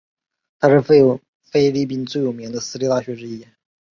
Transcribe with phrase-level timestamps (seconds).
[0.59, 3.45] 它是菲律宾最有名的私立大学之一。